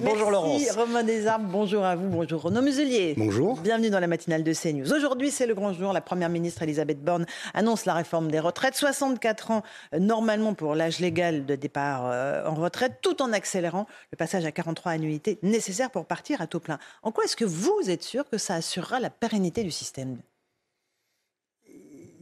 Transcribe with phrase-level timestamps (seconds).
[0.00, 0.70] Bonjour Merci, Laurence.
[0.70, 3.12] Romain Desarbes, bonjour à vous, bonjour Renaud Muselier.
[3.18, 3.60] Bonjour.
[3.60, 4.90] Bienvenue dans la matinale de CNews.
[4.90, 5.92] Aujourd'hui, c'est le grand jour.
[5.92, 8.74] La première ministre Elisabeth Borne annonce la réforme des retraites.
[8.74, 13.86] 64 ans, euh, normalement, pour l'âge légal de départ euh, en retraite, tout en accélérant
[14.12, 16.78] le passage à 43 annuités nécessaires pour partir à taux plein.
[17.02, 20.16] En quoi est-ce que vous êtes sûr que ça assurera la pérennité du système?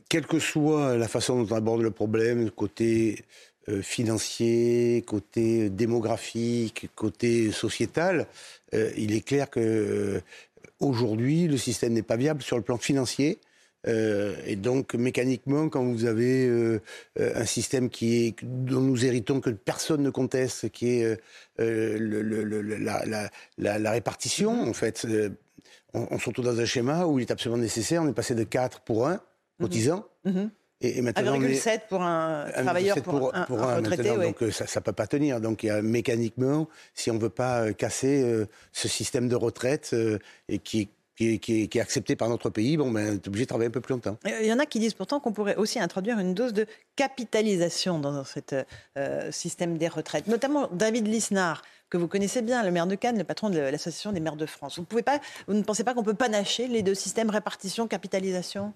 [0.08, 3.22] Quelle que soit la façon dont on aborde le problème, côté euh,
[3.82, 8.26] financier, côté démographique, côté sociétal,
[8.74, 10.20] euh, il est clair que euh,
[10.80, 13.38] aujourd'hui le système n'est pas viable sur le plan financier.
[13.86, 16.82] Euh, et donc mécaniquement, quand vous avez euh,
[17.18, 21.16] euh, un système qui dont nous héritons que personne ne conteste, qui est euh,
[21.60, 25.30] euh, la, répartition, en fait, euh,
[25.94, 28.02] on, on se retrouve dans un schéma où il est absolument nécessaire.
[28.02, 29.20] On est passé de 4 pour 1
[29.60, 30.06] cotisant.
[30.24, 30.50] Mhm.
[30.82, 33.76] Et, et maintenant, on est- 1,7 pour un 1,7 travailleur, pour, un, pour un un
[33.76, 35.40] retraité, donc euh, ça ne peut pas tenir.
[35.40, 39.28] Donc il y a mécaniquement, si on ne veut pas euh, casser euh, ce système
[39.28, 42.78] de retraite euh, et qui, qui, est- qui est, qui est accepté par notre pays,
[42.78, 44.16] bon, ben, on est obligé de travailler un peu plus longtemps.
[44.24, 47.98] Il y en a qui disent pourtant qu'on pourrait aussi introduire une dose de capitalisation
[47.98, 48.38] dans ce
[49.30, 50.28] système des retraites.
[50.28, 54.12] Notamment David Lisnard, que vous connaissez bien, le maire de Cannes, le patron de l'Association
[54.12, 54.78] des maires de France.
[54.78, 58.72] Vous, pouvez pas, vous ne pensez pas qu'on peut panacher les deux systèmes répartition-capitalisation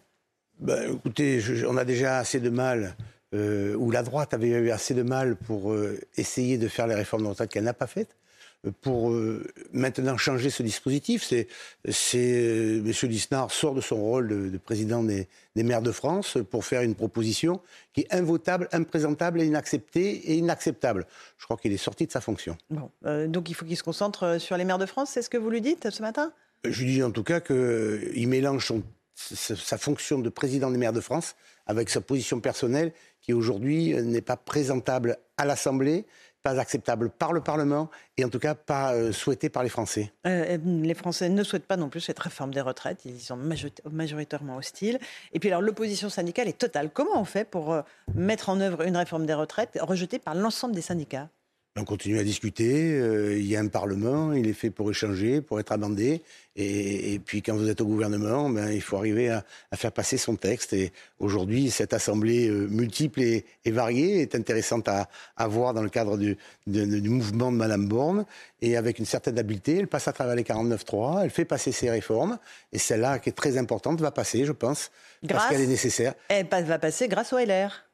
[0.61, 2.95] Ben, écoutez, je- on a déjà assez de mal,
[3.35, 6.95] euh, ou la droite avait eu assez de mal pour euh, essayer de faire les
[6.95, 8.17] réformes de retraite qu'elle n'a pas faites.
[8.65, 11.49] euh, Pour euh, maintenant changer ce dispositif, c'est,
[11.91, 12.93] c'est euh, M.
[13.11, 16.83] Lisnard sort de son rôle de, de président des, des maires de France pour faire
[16.83, 17.61] une proposition
[17.93, 21.05] qui est invotable, imprésentable et inacceptée et inacceptable.
[21.37, 22.57] Je crois qu'il est sorti de sa fonction.
[22.71, 25.29] bon, euh, Donc il faut qu'il se concentre sur les maires de France, c'est ce
[25.29, 26.33] que vous lui dites ce matin?
[26.65, 28.83] Je lui dis en tout cas qu'il mélange son-
[29.15, 31.37] sa fonction de président des maires de France
[31.67, 36.05] avec sa position personnelle qui aujourd'hui euh, n'est pas présentable à l'Assemblée,
[36.43, 37.89] pas acceptable par le Parlement
[38.19, 40.13] et en tout cas pas euh, souhaitée par les Français.
[40.27, 43.05] Euh, les Français ne souhaitent pas non plus cette réforme des retraites.
[43.07, 44.99] Ils sont majori- majoritairement hostiles.
[45.33, 46.91] Et puis alors l'opposition syndicale est totale.
[46.93, 47.83] Comment on fait pour
[48.15, 51.31] mettre en œuvre une réforme des retraites rejetée par l'ensemble des syndicats?
[51.77, 55.41] On continue à discuter, euh, il y a un Parlement, il est fait pour échanger,
[55.41, 56.23] pour être amendé.
[56.55, 59.91] Et, et puis quand vous êtes au gouvernement, ben, il faut arriver à, à faire
[59.91, 60.73] passer son texte.
[60.73, 65.83] Et aujourd'hui, cette assemblée euh, multiple et, et variée est intéressante à, à voir dans
[65.83, 66.37] le cadre du,
[66.69, 68.25] de- de- du mouvement de Madame Borne.
[68.63, 71.91] Et avec une certaine habileté, elle passe à travers les 49.3, elle fait passer ses
[71.91, 72.39] réformes.
[72.73, 74.93] Et celle-là, qui est très importante, va passer, je pense,
[75.25, 76.15] Grâce- parce qu'elle est nécessaire.
[76.29, 77.85] Elle pa- va passer grâce au LR,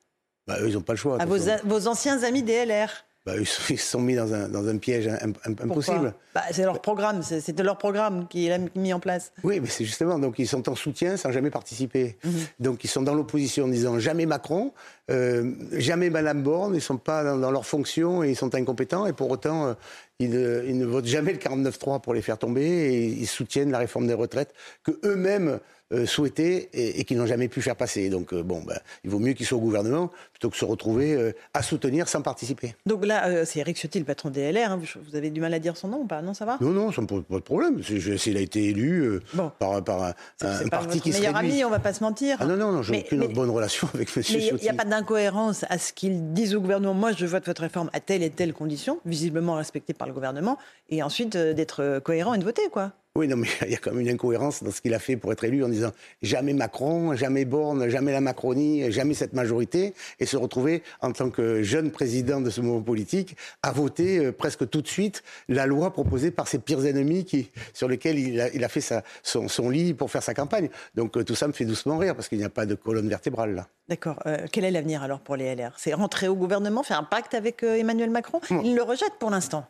[0.46, 1.18] Bah, eux, ils n'ont pas le choix.
[1.18, 3.06] à vos, a- vos anciens amis des LR.
[3.26, 5.08] Bah, ils, se sont mis dans un, dans un piège
[5.46, 6.14] impossible.
[6.34, 9.32] Bah, C'est leur programme, c'est- c'était leur programme qu'il a mis en place.
[9.44, 12.16] Oui, mais c'est justement, donc ils sont en soutien sans jamais participer.
[12.24, 12.32] Mhm.
[12.60, 14.72] Donc ils sont dans l'opposition en disant jamais Macron,
[15.10, 18.54] euh, jamais Madame Borne, ils ne sont pas dans, dans leur fonction et ils sont
[18.54, 19.74] incompétents et pour autant euh,
[20.20, 23.72] ils, ne- ils ne votent jamais le 49-3 pour les faire tomber et ils soutiennent
[23.72, 24.54] la réforme des retraites
[24.84, 25.58] que eux-mêmes
[25.92, 28.10] euh, souhaitaient et, et qu'ils n'ont jamais pu faire passer.
[28.10, 31.14] Donc euh, bon, ben, il vaut mieux qu'ils soient au gouvernement plutôt que se retrouver
[31.14, 32.76] euh, à soutenir sans participer.
[32.86, 34.70] Donc là, euh, c'est Eric Ciotti, le patron des LR.
[34.70, 34.76] hein.
[34.80, 36.22] Vous- Vous avez du mal à dire son nom ou pas?
[36.22, 36.58] Non, ça va?
[36.60, 37.82] Non, non, ça ne pose pas de problème.
[37.82, 39.50] S'il a été élu euh, Bon.
[39.58, 42.36] par, par un, un pas parti qui se meilleur ami, on va pas se mentir.
[42.38, 44.22] Ah non, non, non, j'ai aucune mais- bonne relation avec M.
[44.28, 44.68] Mais il n'y Ciotti.
[44.68, 47.98] a pas d'incohérence à ce qu'ils disent au gouvernement moi, je vote votre réforme à
[47.98, 52.34] telle et telle condition, visiblement respectée par le gouvernement, et ensuite euh, d'être euh, cohérent
[52.34, 52.92] et de voter, quoi.
[53.16, 55.16] Oui, non, mais il y a quand même une incohérence dans ce qu'il a fait
[55.16, 55.90] pour être élu en disant
[56.22, 61.30] jamais Macron, jamais Borne, jamais la Macronie, jamais cette majorité, et se retrouver en tant
[61.30, 65.66] que jeune président de ce mouvement politique à voter euh, presque tout de suite la
[65.66, 69.02] loi proposée par ses pires ennemis qui, sur lesquels il a, il a fait sa,
[69.24, 70.68] son, son lit pour faire sa campagne.
[70.94, 73.54] Donc tout ça me fait doucement rire parce qu'il n'y a pas de colonne vertébrale
[73.54, 73.66] là.
[73.88, 74.20] D'accord.
[74.26, 77.34] Euh, quel est l'avenir alors pour les LR C'est rentrer au gouvernement, faire un pacte
[77.34, 78.40] avec Emmanuel Macron?
[78.62, 79.66] Ils le rejettent pour l'instant.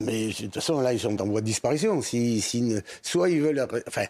[0.00, 2.00] Mais de toute façon, là, ils sont en voie de disparition.
[2.02, 2.72] Si, si
[3.02, 3.66] soit ils veulent.
[3.88, 4.04] Enfin,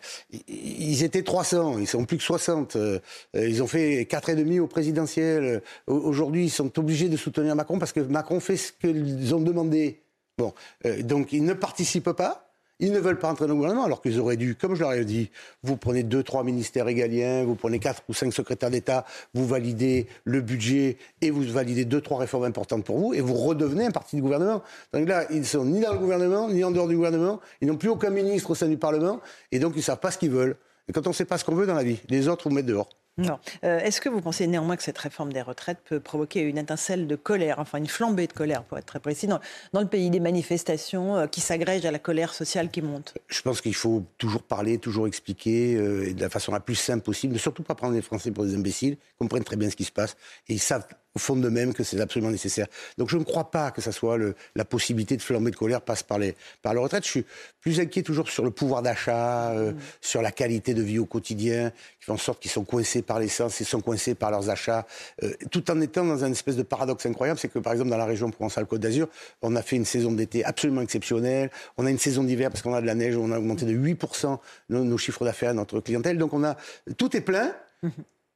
[0.46, 2.76] ils étaient 300, ils sont plus que 60.
[2.76, 2.98] euh,
[3.34, 5.62] Ils ont fait 4,5 au présidentiel.
[5.86, 9.40] Au- Aujourd'hui, ils sont obligés de soutenir Macron parce que Macron fait ce qu'ils ont
[9.40, 10.02] demandé.
[10.36, 10.52] Bon,
[10.84, 12.47] euh, donc ils ne participent pas.
[12.80, 14.92] Ils ne veulent pas entrer dans le gouvernement alors qu'ils auraient dû, comme je leur
[14.92, 15.30] ai dit,
[15.64, 19.04] vous prenez deux, trois ministères régaliens, vous prenez quatre ou cinq secrétaires d'État,
[19.34, 23.34] vous validez le budget et vous validez deux, trois réformes importantes pour vous et vous
[23.34, 24.62] redevenez un parti du gouvernement.
[24.92, 27.40] Donc là, ils sont ni dans le gouvernement, ni en dehors du gouvernement.
[27.60, 29.20] Ils n'ont plus aucun ministre au sein du Parlement
[29.50, 30.56] et donc ils ne savent pas ce qu'ils veulent.
[30.88, 32.54] Et quand on ne sait pas ce qu'on veut dans la vie, les autres vous
[32.54, 32.88] mettent dehors.
[33.18, 33.38] Non.
[33.64, 37.08] Euh, est-ce que vous pensez néanmoins que cette réforme des retraites peut provoquer une étincelle
[37.08, 39.40] de colère, enfin une flambée de colère pour être très précis, dans,
[39.80, 43.14] le pays des manifestations euh, qui s'agrègent à la colère sociale qui monte?
[43.26, 46.76] Je pense qu'il faut toujours parler, toujours expliquer euh, et de la façon la plus
[46.76, 49.76] simple possible, ne surtout pas prendre les Français pour des imbéciles, comprennent très bien ce
[49.76, 50.16] qui se passe
[50.48, 52.66] et ils savent au fond de même que c'est absolument nécessaire.
[52.96, 55.80] Donc je ne crois pas que ça soit le, la possibilité de flamber de colère
[55.80, 57.04] passe par, les, par la retraite.
[57.04, 57.26] Je suis
[57.60, 59.78] plus inquiet toujours sur le pouvoir d'achat, euh, mm.
[60.00, 63.18] sur la qualité de vie au quotidien, qui fait en sorte qu'ils sont coincés par
[63.18, 64.86] l'essence, ils sont coincés par leurs achats,
[65.22, 67.96] euh, tout en étant dans un espèce de paradoxe incroyable, c'est que par exemple dans
[67.96, 69.08] la région Provence-Alpes-Côte d'Azur,
[69.42, 72.74] on a fait une saison d'été absolument exceptionnelle, on a une saison d'hiver parce qu'on
[72.74, 74.38] a de la neige, on a augmenté de 8%
[74.68, 76.56] nos, nos chiffres d'affaires, notre clientèle, donc on a
[76.96, 77.52] tout est plein.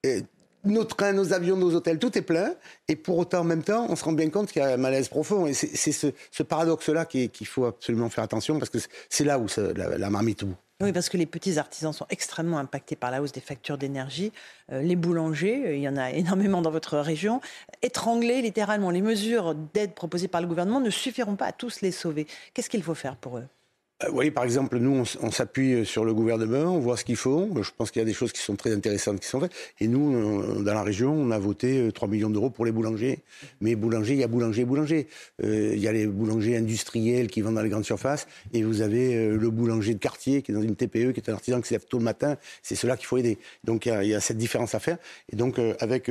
[0.03, 0.23] Et
[0.65, 2.55] nos trains, nos avions, nos hôtels, tout est plein.
[2.89, 4.77] Et pour autant, en même temps, on se rend bien compte qu'il y a un
[4.77, 5.47] malaise profond.
[5.47, 8.79] Et c'est ce, paradoxe-là qu'il faut absolument faire attention parce que
[9.09, 10.57] c'est là où la, marmite bout.
[10.81, 14.33] Oui, parce que les petits artisans sont extrêmement impactés par la hausse des factures d'énergie.
[14.73, 17.41] Euh, les boulangers, euh, il y en a énormément dans votre région,
[17.83, 18.91] étranglés littéralement.
[18.91, 22.27] Les mesures d'aide proposées par le gouvernement ne suffiront pas à tous les sauver.
[22.53, 23.47] Qu'est-ce qu'il faut faire pour eux?
[24.05, 27.17] Euh, voyez, par exemple, nous, on, s'appuie euh, sur le gouvernement, on voit ce qu'ils
[27.17, 27.51] font.
[27.63, 29.53] Je pense qu'il y a des choses qui sont très intéressantes qui sont faites.
[29.81, 33.21] Et nous, euh, dans la région, on a voté 3 millions d'euros pour les boulangers.
[33.61, 35.09] Mais boulanger, il y a boulanger, boulanger.
[35.43, 38.27] il y a les boulangers industriels qui vendent dans les grandes surfaces.
[38.53, 41.35] Et vous avez le boulanger de quartier qui est dans une TPE, qui est un
[41.35, 42.37] artisan qui se lève tôt le matin.
[42.63, 43.39] C'est cela qu'il faut aider.
[43.65, 44.99] Donc il y, a, cette différence à faire.
[45.33, 46.11] Et donc, avec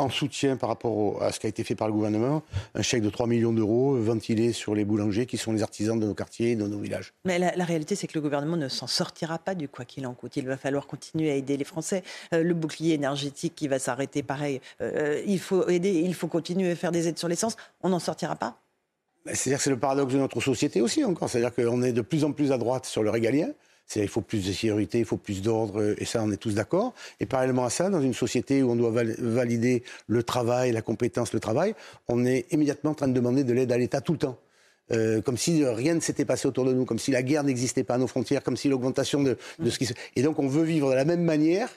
[0.00, 2.42] en soutien par rapport à ce qui a été fait par le gouvernement,
[2.74, 6.06] un chèque de 3 millions d'euros ventilé sur les boulangers qui sont les artisans de
[6.06, 7.12] nos quartiers et de nos villages.
[7.24, 10.14] Mais la, réalité, c'est que le gouvernement ne s'en sortira pas du quoi qu'il en
[10.14, 10.36] coûte.
[10.36, 12.02] Il va falloir continuer à aider les Français.
[12.34, 14.60] Euh, le bouclier énergétique qui va s'arrêter, pareil.
[14.80, 17.56] Euh, il faut aider, il faut continuer à faire des aides sur l'essence.
[17.82, 18.58] On n'en sortira pas
[19.26, 21.28] C'est-à-dire que c'est le paradoxe de notre société aussi encore.
[21.28, 23.50] C'est-à-dire qu'on est de plus en plus à droite sur le régalien
[23.96, 26.94] il faut plus de sécurité, il faut plus d'ordre, et ça, on est tous d'accord.
[27.18, 31.32] Et parallèlement à ça, dans une société où on doit valider le travail, la compétence,
[31.32, 31.74] le travail,
[32.08, 34.38] on est immédiatement en train de demander de l'aide à l'État tout le temps.
[34.92, 37.84] Euh, comme si rien ne s'était passé autour de nous, comme si la guerre n'existait
[37.84, 39.94] pas à nos frontières, comme si l'augmentation de, de, ce qui se...
[40.16, 41.68] Et donc on veut vivre de la même manière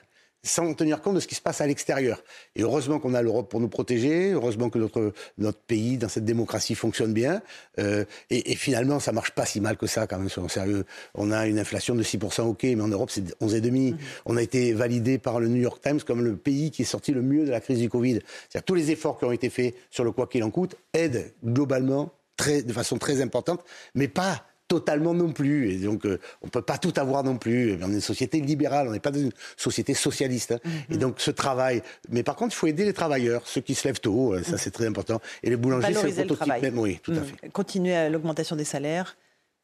[0.43, 2.21] sans tenir compte de ce qui se passe à l'extérieur.
[2.55, 6.25] Et heureusement qu'on a l'Europe pour nous protéger, heureusement que notre, notre pays, dans cette
[6.25, 7.41] démocratie, fonctionne bien.
[7.79, 10.85] Euh, et, et, finalement, ça marche pas si mal que ça, quand même, soyons sérieux.
[11.15, 13.93] On a une inflation de 6%, ok, mais en Europe, c'est 11,5%.
[13.93, 13.97] Mmh.
[14.25, 17.11] On a été validé par le New York Times comme le pays qui est sorti
[17.11, 18.19] le mieux de la crise du Covid.
[18.49, 21.31] C'est-à-dire tous les efforts qui ont été faits sur le quoi qu'il en coûte aident
[21.43, 23.63] globalement très, de façon très importante,
[23.95, 25.71] mais pas totalement non plus.
[25.71, 27.77] Et donc, euh, on ne peut pas tout avoir non plus.
[27.81, 30.53] On est une société libérale, on n'est pas dans une société socialiste.
[30.53, 30.69] Hein.
[30.89, 31.83] Et donc, ce travail.
[32.09, 34.57] Mais par contre, il faut aider les travailleurs, ceux qui se lèvent tôt, euh, ça
[34.57, 35.21] c'est très important.
[35.43, 36.79] Et les boulangers, c'est le prototype même.
[36.79, 37.25] Oui, tout à mmh.
[37.25, 37.49] fait.
[37.49, 39.15] Continuer à l'augmentation des salaires,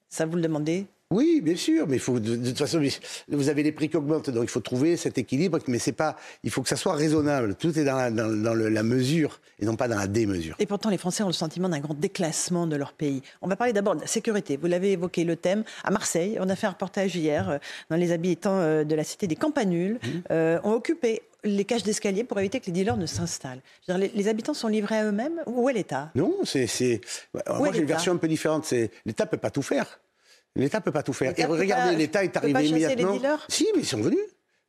[0.09, 2.79] ça vous le demandez oui, bien sûr, mais il faut de, toute façon,
[3.29, 6.15] vous avez les prix qui augmentent, donc il faut trouver cet équilibre, mais c'est pas,
[6.43, 7.55] il faut que ça soit raisonnable.
[7.55, 10.55] Tout est dans la, dans, la mesure et non pas dans la démesure.
[10.59, 13.23] Et pourtant, les Français ont le sentiment d'un grand déclassement de leur pays.
[13.41, 14.55] On va parler d'abord de la sécurité.
[14.57, 16.37] Vous l'avez évoqué le thème à Marseille.
[16.39, 17.57] On a fait un reportage hier euh,
[17.89, 20.07] dans les habitants euh, de la cité des Campanules mmh.
[20.29, 23.61] euh, ont occupé les cages d'escalier pour éviter que les dealers ne s'installent.
[23.87, 26.11] Les, les, habitants sont livrés à eux-mêmes Où est l'État?
[26.13, 27.01] Non, c'est.
[27.33, 28.71] Moi, j'ai une version un peu différente.
[29.05, 29.99] L'État peut pas tout faire.
[30.55, 31.33] L'État peut pas tout faire.
[31.37, 33.13] Et regardez, l'État est arrivé immédiatement.
[33.13, 34.19] Les si, mais ils sont venus.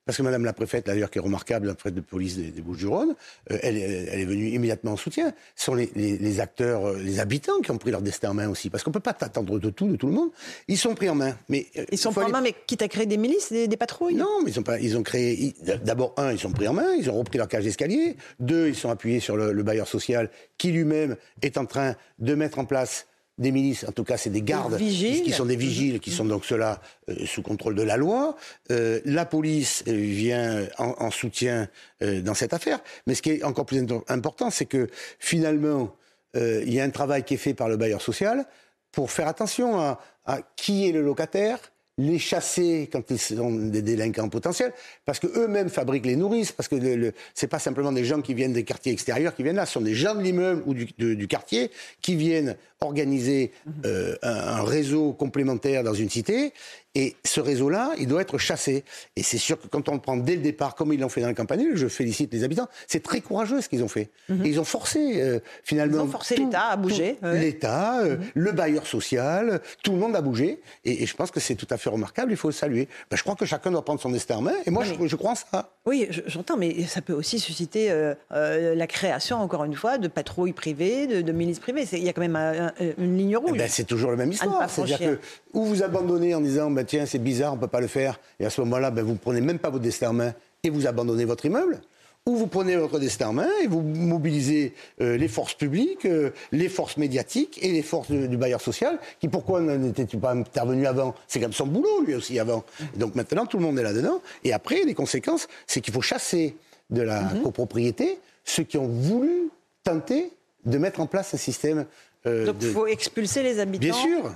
[0.06, 3.14] Parce que Madame la préfète, d'ailleurs, qui est remarquable, la préfète de police des, Bouches-du-Rhône,
[3.52, 5.32] euh, elle, est venue immédiatement en soutien.
[5.54, 8.70] Ce sont les, acteurs, euh, les habitants qui ont pris leur destin en main aussi.
[8.70, 10.30] Parce qu'on ne peut pas attendre de tout, de tout le monde.
[10.68, 11.36] Ils sont pris en main.
[11.48, 14.14] Mais, euh, ils sont pris en main, mais quitte à créer des milices, des, patrouilles
[14.14, 15.54] Non, mais ils ont, pas, ils ont créé.
[15.84, 18.16] D'abord, un, ils sont pris en main, ils ont repris leur cage d'escalier.
[18.40, 22.58] Deux, ils sont appuyés sur le bailleur social qui lui-même est en train de mettre
[22.58, 23.06] en place
[23.40, 26.44] des milices, en tout cas c'est des gardes qui sont des vigiles, qui sont donc
[26.44, 28.36] ceux-là euh, sous contrôle de la loi.
[28.70, 31.68] Euh, la police euh, vient en, soutien
[32.00, 32.80] dans cette affaire.
[33.06, 35.94] Mais ce qui est encore plus important, c'est que finalement,
[36.34, 38.44] il y a un travail qui est fait par le bailleur social
[38.92, 41.58] pour faire attention à qui est le locataire,
[42.00, 44.72] les chasser quand ils sont des délinquants potentiels,
[45.04, 48.20] parce que eux-mêmes fabriquent les nourrices, parce que le, le, c'est pas simplement des gens
[48.20, 50.74] qui viennent des quartiers extérieurs qui viennent là, ce sont des gens de l'immeuble ou
[50.74, 51.70] du, de, du quartier
[52.02, 53.52] qui viennent organiser
[53.84, 56.52] euh, un, un réseau complémentaire dans une cité
[56.94, 58.84] et ce réseau-là, il doit être chassé.
[59.16, 61.20] Et c'est sûr que quand on le prend dès le départ, comme ils l'ont fait
[61.20, 64.10] dans le campanile, je félicite les habitants, c'est très courageux ce qu'ils ont fait.
[64.28, 65.98] Et ils ont forcé, euh, finalement.
[65.98, 67.38] Ils ont forcé l'État à bouger, ouais.
[67.40, 70.60] L'État, euh, le bailleur social, tout le monde a bougé.
[70.84, 72.88] Et, et je pense que c'est tout à fait remarquable, il faut le saluer.
[73.10, 74.54] Ben, je crois que chacun doit prendre son destin en main.
[74.66, 75.70] Et moi, Oui, je, je crois en ça.
[75.86, 80.08] Oui, je- j'entends, mais ça peut aussi susciter euh, la création, encore une fois, de
[80.08, 81.84] patrouilles privées, de, de milices privées.
[81.92, 83.52] Il y a quand même un- un- une ligne rouge.
[83.54, 84.68] Eh ben, c'est toujours la même histoire.
[84.68, 85.18] C'est-à-dire que
[85.52, 88.20] ou vous abandonnez en disant ben, tiens, c'est bizarre, on ne peut pas le faire,
[88.38, 90.70] et à ce moment-là, ben, vous ne prenez même pas votre destin en main et
[90.70, 91.80] vous abandonnez votre immeuble.
[92.26, 96.30] Ou vous prenez votre destin en main et vous mobilisez euh, les forces publiques, euh,
[96.52, 100.86] les forces médiatiques et les forces du, du bailleur social, qui pourquoi n'était pas intervenu
[100.86, 101.14] avant?
[101.28, 102.62] C'est comme son boulot, lui aussi, avant.
[102.96, 104.20] Donc maintenant, tout le monde est là-dedans.
[104.44, 106.56] Et après, les conséquences, c'est qu'il faut chasser
[106.90, 107.42] de la Mhm.
[107.42, 109.48] copropriété ceux qui ont voulu
[109.82, 110.30] tenter
[110.66, 111.86] de mettre en place un système
[112.26, 113.80] euh, Donc de, il faut expulser les habitants.
[113.80, 114.30] Bien sûr.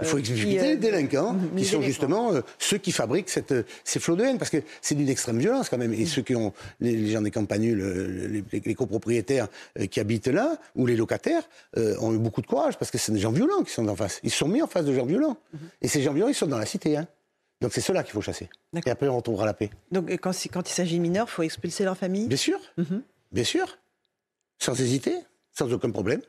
[0.00, 2.92] Il faut euh, expliquer qui, euh, les délinquants, les qui sont justement euh, ceux qui
[2.92, 3.52] fabriquent cette,
[3.84, 5.92] ces flots de haine, parce que c'est d'une extrême violence quand même.
[5.92, 9.48] Et ceux qui ont, les, les gens des campagnules, euh, les, les- les copropriétaires
[9.90, 11.42] qui habitent là, ou les locataires,
[11.76, 14.20] ont eu beaucoup de courage, parce que c'est des gens violents qui sont en face.
[14.22, 15.36] Ils sont mis en face de gens violents.
[15.52, 15.60] Mhm.
[15.82, 16.96] Et ces gens violents, ils sont dans la cité.
[16.96, 17.06] Hein.
[17.60, 18.48] Donc c'est ceux-là qu'il faut chasser.
[18.86, 19.70] Et après, on retrouvera la paix.
[19.90, 20.32] Donc quand
[20.70, 22.28] il s'agit de mineurs, il faut expulser leur famille?
[22.28, 22.60] Bien sûr.
[22.76, 23.02] Mhm.
[23.32, 23.78] Bien sûr.
[24.60, 25.14] Sans hésiter,
[25.56, 26.20] sans aucun problème.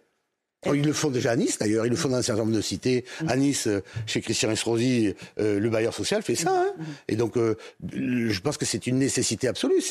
[0.65, 1.85] Oh, ils le font déjà à Nice, d'ailleurs.
[1.85, 3.05] Ils le font dans un certain nombre de cités.
[3.29, 6.51] À Nice, euh, chez Christian Estrosi, euh, le bailleur social fait ça.
[6.51, 6.83] hein.
[7.07, 7.55] Et donc, euh,
[7.93, 9.81] je pense que c'est une nécessité absolue.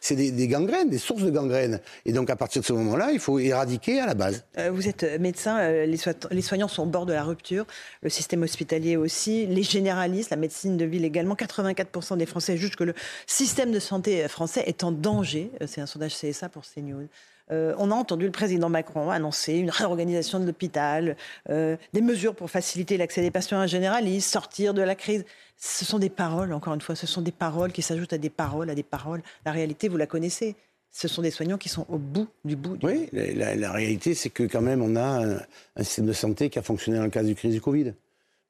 [0.00, 1.78] C'est des, gangrènes, des sources de gangrènes.
[2.06, 4.44] Et donc, à partir de ce moment-là, il faut éradiquer à la base.
[4.72, 5.98] Vous êtes médecin, les,
[6.30, 7.66] les soignants sont au bord de la rupture,
[8.00, 11.34] le système hospitalier aussi, les généralistes, la médecine de ville également.
[11.34, 12.94] 84% des Français jugent que le
[13.26, 15.50] système de santé français est en danger.
[15.66, 17.08] C'est un sondage CSA pour CNews.
[17.52, 21.16] Euh, on a entendu le président Macron annoncer une réorganisation de l'hôpital,
[21.50, 25.24] euh, des mesures pour faciliter l'accès des patients à un généraliste, sortir de la crise.
[25.56, 28.30] Ce sont des paroles, encore une fois, ce sont des paroles qui s'ajoutent à des
[28.30, 29.22] paroles, à des paroles.
[29.44, 30.56] La réalité, vous la connaissez.
[30.90, 32.76] Ce sont des soignants qui sont au bout du bout.
[32.76, 35.36] Du Oui, la, la- la réalité, c'est que quand même, on a un,
[35.76, 37.94] un système de santé qui a fonctionné dans le cas du crise du Covid.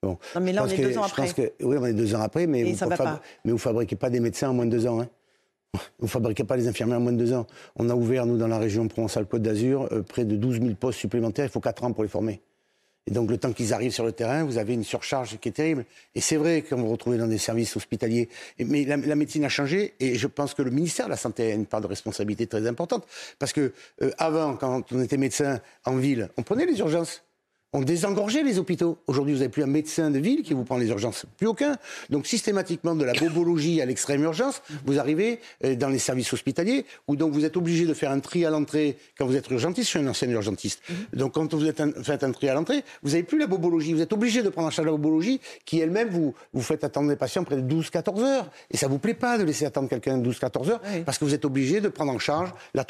[0.03, 0.19] Bon.
[0.35, 1.33] Non, mais là, on est que- deux ans après.
[1.33, 2.79] que- oui, on est deux ans après, mais, Et vous,
[3.53, 5.01] vous fabriquez pas des médecins en moins de deux ans.
[5.01, 5.09] Hein.
[5.99, 7.47] Vous fabriquez pas les infirmiers en moins de deux ans.
[7.77, 10.99] On a ouvert, nous, dans la région Provence-Alpes-Côte d'Azur, euh, près de 12 000 postes
[10.99, 11.47] supplémentaires.
[11.47, 12.41] Il faut quatre ans pour les former.
[13.07, 15.53] Et donc, le temps qu'ils arrivent sur le terrain, vous avez une surcharge qui est
[15.53, 15.85] terrible.
[16.15, 18.31] Et c'est vrai qu'on vous retrouvez dans des services hospitaliers.
[18.59, 19.93] Mais la, la médecine a changé.
[20.01, 22.67] Et je pense que le ministère de la Santé a une part de responsabilité très
[22.67, 23.07] importante.
[23.39, 27.23] Parce que, euh, avant, quand on était médecin en ville, on prenait les urgences.
[27.77, 28.99] On désengorgeait les hôpitaux.
[29.09, 31.27] Aujourd'hui, vous n'avez plus un médecin de ville qui vous prend les urgences.
[31.37, 31.77] Plus aucun.
[32.09, 36.87] Donc, systématiquement, de la bobologie à l'extrême urgence, vous arrivez euh, dans les services hospitaliers
[37.09, 39.87] où donc vous êtes obligé de faire un tri à l'entrée quand vous êtes urgentiste.
[39.89, 40.83] Je suis un ancien urgentiste.
[41.13, 43.93] Donc, quand vous êtes un- faites un tri à l'entrée, vous n'avez plus la bobologie.
[43.93, 47.11] Vous êtes obligé de prendre en charge la bobologie qui elle-même vous, vous fait attendre
[47.11, 48.51] les patients près de 12-14 heures.
[48.71, 51.03] Et ça vous plaît pas de laisser attendre quelqu'un 12-14 heures Oui.
[51.05, 52.85] parce que vous êtes obligé de prendre en charge la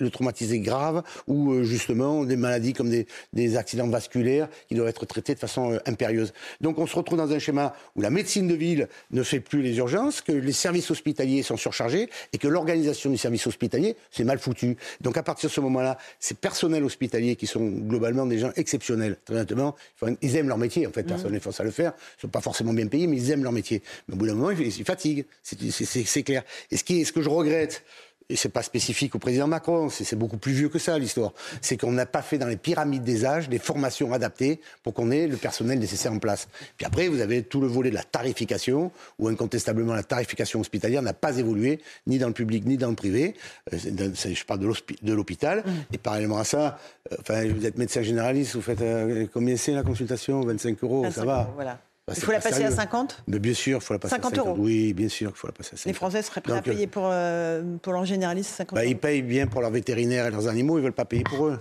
[0.00, 4.29] le traumatisé grave ou euh, justement des maladies comme des, des accidents vasculaires
[4.68, 6.32] qui doivent être traités de façon euh, impérieuse.
[6.60, 9.62] Donc on se retrouve dans un schéma où la médecine de ville ne fait plus
[9.62, 14.24] les urgences, que les services hospitaliers sont surchargés et que l'organisation du service hospitalier c'est
[14.24, 14.76] mal foutu.
[15.00, 19.16] Donc à partir de ce moment-là, ces personnels hospitaliers qui sont globalement des gens exceptionnels,
[19.24, 19.74] très honnêtement,
[20.22, 22.40] ils aiment leur métier en fait, personne n'est force à le faire, ils sont pas
[22.40, 23.82] forcément bien payés, mais ils aiment leur métier.
[24.08, 26.42] Mais au bout d'un moment, ils, ils fatiguent, c'est- clair.
[26.70, 27.82] Et ce, qui ce que je regrette,
[28.30, 31.32] et c'est pas spécifique au président Macron, c'est beaucoup plus vieux que ça l'histoire.
[31.60, 35.10] C'est qu'on n'a pas fait dans les pyramides des âges des formations adaptées pour qu'on
[35.10, 36.48] ait le personnel nécessaire en place.
[36.76, 41.02] Puis après, vous avez tout le volet de la tarification, où incontestablement la tarification hospitalière
[41.02, 43.34] n'a pas évolué, ni dans le public ni dans le privé.
[43.74, 45.64] Euh, dans- je parle de l'hôpital.
[45.92, 46.78] Et parallèlement à ça,
[47.12, 50.40] euh, enfin, vous êtes médecin généraliste, vous faites euh, combien c'est la consultation?
[50.42, 51.42] 25 euros, 25 ça va.
[51.42, 51.78] euros, voilà.
[52.10, 52.76] Bah, Il faut la pas passer à sérieux.
[52.76, 54.56] 50 Mais bien sûr, il faut la passer 50 à 50 euros.
[54.58, 56.66] Oui, bien sûr qu'il faut la passer à 50 Les Français seraient prêts à Donc,
[56.66, 59.70] euh, payer pour, euh, pour leur généraliste 50 bah, euros ils payent bien pour leurs
[59.70, 61.60] vétérinaires et leurs animaux, ils veulent pas payer pour eux.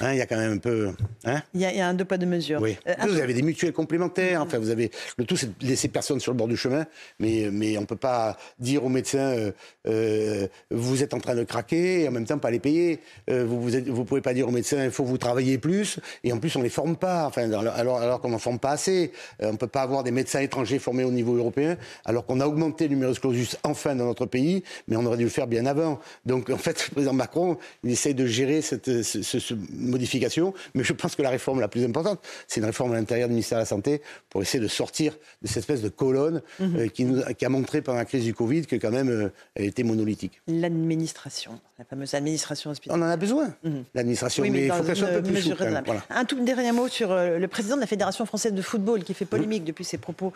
[0.00, 0.90] Hein, Il y a quand même un peu.
[1.24, 2.60] Hein il, y a, il y a un deux poids, deux mesures.
[2.60, 2.76] oui.
[2.86, 4.42] Euh, vous avez des mutuelles complémentaires.
[4.42, 6.86] Enfin, vous avez le tout, c'est de laisser personne sur le bord du chemin.
[7.18, 9.52] Mais mais on peut pas dire aux médecins euh,
[9.86, 13.00] euh, vous êtes en train de craquer et en même temps pas les payer.
[13.28, 16.32] Vous vous, êtes- vous pouvez pas dire aux médecins il faut vous travailler plus et
[16.32, 17.26] en plus on les forme pas.
[17.26, 19.12] Enfin alors alors qu'on en forme pas assez.
[19.40, 22.84] On peut pas avoir des médecins étrangers formés au niveau européen alors qu'on a augmenté
[22.88, 26.00] le numerus clausus enfin dans notre pays, mais on aurait dû le faire bien avant.
[26.24, 30.52] Donc en fait le président Macron il essaye de gérer cette, ce, ce- ce- modifications,
[30.74, 33.32] mais je pense que la réforme la plus importante, c'est une réforme à l'intérieur du
[33.34, 36.76] ministère de la Santé pour essayer de sortir de cette espèce de colonne Mhm.
[36.76, 39.08] euh, qui, nous, a- qui a montré pendant la crise du Covid que quand même
[39.08, 40.40] euh, elle était monolithique.
[40.46, 43.06] L'administration, la fameuse administration On hospitalière.
[43.06, 43.54] en a besoin,
[43.94, 44.50] l'administration, Mhm.
[44.50, 45.64] Oui, mais il faut qu'elle soit un peu plus souple.
[45.64, 45.82] même.
[45.86, 46.02] Voilà.
[46.10, 49.14] Un tout dernier mot sur euh, le président de la Fédération française de football qui
[49.14, 50.32] fait polémique depuis ses propos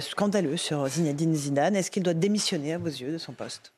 [0.00, 1.76] scandaleux sur Zinedine Zidane.
[1.76, 3.72] Est-ce qu'il doit démissionner à vos yeux de son poste?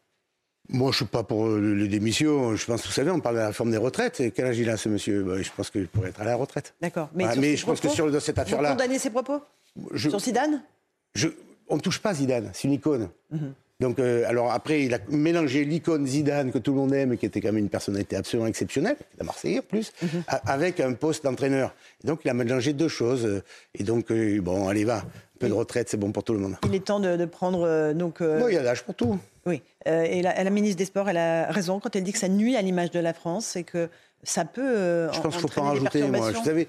[0.71, 2.57] Moi, je suis pas pour euh, les démissions.
[2.57, 4.21] Je pense, vous savez, on parle de la réforme des retraites.
[4.21, 5.23] Et quel âge il a, ce monsieur?
[5.23, 6.75] Ben, Je pense qu'il pourrait être à la retraite.
[6.81, 7.11] D'accord.
[7.15, 9.41] Mais je pense que sur le- cette Vous affaire-là- condamnez ses propos?
[9.93, 10.63] Je- Sur Zidane?
[11.15, 11.29] Je-
[11.69, 13.09] on ne touche pas Zidane, c'est une icône.
[13.31, 13.53] Mhm.
[13.81, 17.27] Donc, euh, alors après, il a mélangé l'icône Zidane que tout le monde aime, qui
[17.27, 20.23] était quand même une personnalité absolument exceptionnelle, à Marseille en plus, Mhm.
[20.47, 21.75] avec un poste d'entraîneur.
[22.05, 23.43] Donc, il a mélangé deux choses.
[23.75, 24.99] Et donc, euh, bon, allez, va.
[24.99, 26.57] Un peu de retraite, c'est bon pour tout le monde.
[26.65, 28.19] Il est temps de, de prendre euh, donc.
[28.21, 29.19] il y a l'âge pour tout.
[29.45, 29.61] Oui.
[29.87, 32.57] Euh, et la, ministre des Sports, elle a raison quand elle dit que ça nuit
[32.57, 33.91] à l'image de la France et que
[34.25, 34.61] ça peut.
[34.63, 36.31] euh, Je pense qu'il ne faut pas en rajouter, moi.
[36.33, 36.67] Vous savez,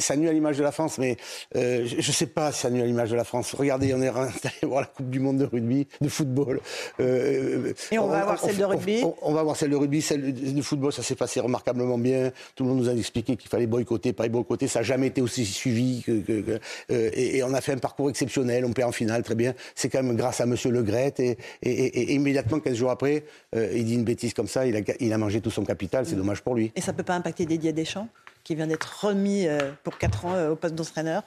[0.00, 1.16] ça nuit à l'image de la France, mais
[1.56, 3.54] euh, je ne sais pas si ça nuit à l'image de la France.
[3.54, 4.28] Regardez, on est allé
[4.62, 6.60] voir la Coupe du Monde de rugby, de football.
[7.00, 9.00] Euh, Et on va avoir celle de rugby.
[9.04, 12.30] On, on va avoir celle de rugby, celle de, football, ça s'est passé remarquablement bien.
[12.54, 14.68] Tout le monde nous a expliqué qu'il fallait boycotter, pas boycotter.
[14.68, 16.02] Ça n'a jamais été aussi suivi.
[16.02, 16.60] Que, que- que-
[16.92, 18.64] et, et on a fait un parcours exceptionnel.
[18.64, 19.54] On perd en finale, très bien.
[19.74, 21.14] C'est quand même grâce à Monsieur Le Gret.
[21.18, 24.66] Et, et- et- et immédiatement, 15 jours après, il dit une bêtise comme ça.
[24.66, 26.06] Il a, il a mangé tout son capital.
[26.06, 26.72] C'est dommage pour lui.
[26.76, 28.08] Et ça ne peut pas impacter Didier Deschamps,
[28.44, 31.22] qui vient d'être remis euh, pour 4 ans euh, au poste d'entraîneur?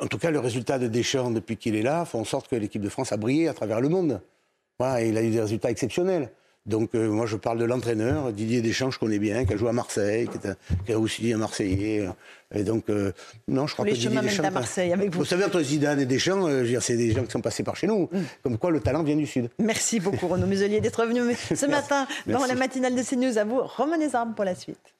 [0.00, 2.56] En tout cas, le résultat de Deschamps depuis qu'il est là fait en sorte que
[2.56, 4.20] l'équipe de France a brillé à travers le monde.
[4.78, 6.30] Voilà, et il a eu des résultats exceptionnels.
[6.66, 9.68] Donc euh, moi, je parle de l'entraîneur, Didier Deschamps, je connais bien, qui a joué
[9.68, 10.56] à Marseille, qui est, un-
[10.86, 12.08] qui est aussi un Marseillais.
[12.54, 13.12] Et donc, euh,
[13.48, 14.44] non, je crois les que Didier chemins mènent Deschamps...
[14.44, 15.18] à Marseille avec vous.
[15.18, 17.86] Vous savez, entre Zidane et Deschamps, euh, c'est des gens qui sont passés par chez
[17.86, 18.08] nous.
[18.10, 18.18] Mm.
[18.42, 19.50] Comme quoi, le talent vient du Sud.
[19.58, 22.48] Merci beaucoup, Renaud Muselier, d'être venu ce matin dans Merci.
[22.48, 23.36] la matinale de CNews.
[23.36, 24.94] À vous, Romain Armes pour la suite.